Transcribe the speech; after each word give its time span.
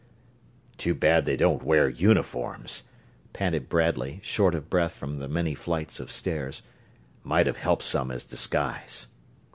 "Too 0.79 0.95
bad 0.95 1.25
they 1.25 1.35
don't 1.37 1.61
wear 1.61 1.87
uniforms," 1.87 2.89
panted 3.33 3.69
Bradley, 3.69 4.19
short 4.23 4.55
of 4.55 4.67
breath 4.67 4.93
from 4.93 5.17
the 5.17 5.27
many 5.27 5.53
flights 5.53 5.99
of 5.99 6.11
stairs. 6.11 6.63
"Might 7.23 7.45
have 7.45 7.57
helped 7.57 7.83
some 7.83 8.09
as 8.09 8.23
disguise." 8.23 9.05